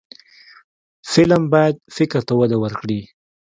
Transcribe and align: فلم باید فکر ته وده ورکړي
فلم 1.11 1.43
باید 1.53 1.75
فکر 1.97 2.19
ته 2.27 2.33
وده 2.39 2.57
ورکړي 2.63 2.99